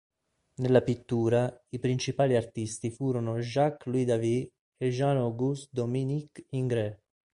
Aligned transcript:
Nella 0.55 0.81
pittura, 0.81 1.63
i 1.69 1.77
principali 1.77 2.35
artisti 2.35 2.89
furono 2.89 3.37
Jacques-Louis 3.37 4.07
David 4.07 4.51
e 4.77 4.89
Jean 4.89 5.17
Auguste 5.17 5.69
Dominique 5.71 6.43
Ingres. 6.49 6.97